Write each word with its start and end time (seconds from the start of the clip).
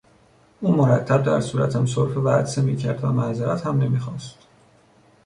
او 0.61 0.71
مرتب 0.75 1.23
در 1.23 1.41
صورتم 1.41 1.85
سرفه 1.85 2.19
و 2.19 2.29
عطسه 2.29 2.61
میکرد 2.61 3.03
و 3.03 3.07
معذرت 3.11 3.65
هم 3.65 3.77
نمیخواست. 3.77 4.37